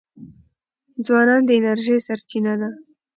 [1.05, 2.69] ځوانان د انرژی سرچینه دي.